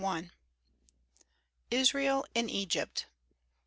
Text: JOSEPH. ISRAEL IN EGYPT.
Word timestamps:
JOSEPH. 0.01 0.31
ISRAEL 1.69 2.25
IN 2.33 2.49
EGYPT. 2.49 3.05